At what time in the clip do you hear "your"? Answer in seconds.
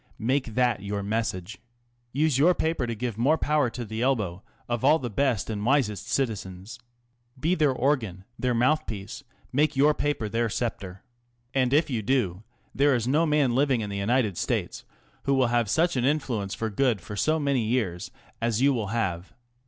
0.81-1.03, 2.39-2.55, 9.75-9.93